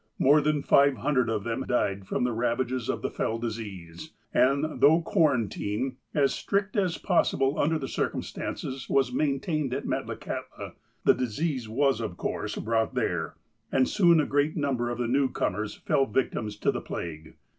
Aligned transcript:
More 0.17 0.41
than 0.41 0.63
five 0.63 0.97
hundred 0.97 1.29
of 1.29 1.43
them 1.43 1.63
died 1.67 2.07
from 2.07 2.23
the 2.23 2.31
ravages 2.31 2.89
of 2.89 3.03
the 3.03 3.11
fell 3.11 3.37
disease, 3.37 4.13
and, 4.33 4.81
though 4.81 4.99
quarantine, 4.99 5.97
as 6.15 6.33
strict 6.33 6.75
as 6.75 6.97
possible 6.97 7.59
under 7.59 7.77
the 7.77 7.87
circumstances, 7.87 8.89
was 8.89 9.13
maintained 9.13 9.75
at 9.75 9.85
Metlakahtla, 9.85 10.73
the 11.03 11.13
disease 11.13 11.69
was 11.69 12.01
of 12.01 12.17
course 12.17 12.55
brought 12.55 12.95
there, 12.95 13.35
and 13.71 13.87
soon 13.87 14.19
a 14.19 14.25
great 14.25 14.57
number 14.57 14.89
of 14.89 14.97
the 14.97 15.07
newcomers 15.07 15.75
fell 15.75 16.07
victims 16.07 16.57
to 16.57 16.71
the 16.71 16.81
plague. 16.81 17.35